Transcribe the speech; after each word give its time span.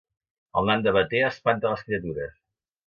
El 0.61 0.69
nan 0.71 0.81
de 0.87 0.95
Batea 0.95 1.29
espanta 1.37 1.77
les 1.77 1.87
criatures 1.91 2.37